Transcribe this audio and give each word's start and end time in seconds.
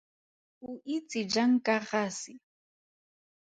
O 0.67 0.69
itse 0.95 1.19
jang 1.33 1.53
ka 1.65 1.75
ga 1.87 2.03
se? 2.19 2.33